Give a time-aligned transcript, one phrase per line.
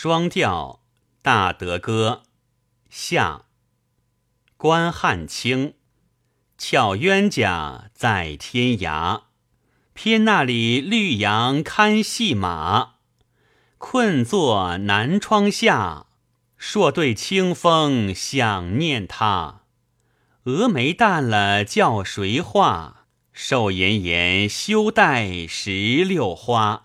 [0.00, 0.78] 双调
[1.22, 2.22] 大德歌
[2.88, 3.46] 下，
[4.56, 5.74] 关汉卿，
[6.56, 9.22] 巧冤家在天涯，
[9.94, 12.90] 偏那里绿杨堪戏马，
[13.78, 16.06] 困坐南窗下，
[16.56, 19.62] 朔对清风想念他，
[20.44, 26.84] 蛾眉淡了叫谁画，瘦颜颜，休带石榴花。